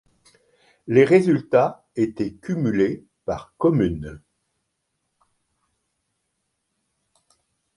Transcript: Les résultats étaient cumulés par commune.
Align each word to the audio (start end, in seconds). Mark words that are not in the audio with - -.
Les 0.87 1.03
résultats 1.05 1.85
étaient 1.95 2.33
cumulés 2.33 3.05
par 3.25 3.53
commune. 3.59 4.19